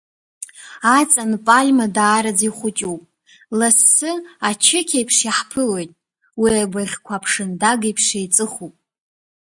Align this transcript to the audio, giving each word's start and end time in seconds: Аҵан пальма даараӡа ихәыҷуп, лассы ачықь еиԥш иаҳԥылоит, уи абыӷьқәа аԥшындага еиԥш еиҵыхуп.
Аҵан 0.97 1.31
пальма 1.45 1.85
даараӡа 1.95 2.45
ихәыҷуп, 2.47 3.01
лассы 3.59 4.11
ачықь 4.47 4.93
еиԥш 4.97 5.17
иаҳԥылоит, 5.23 5.91
уи 6.41 6.51
абыӷьқәа 6.63 7.13
аԥшындага 7.17 7.85
еиԥш 7.87 8.05
еиҵыхуп. 8.19 8.73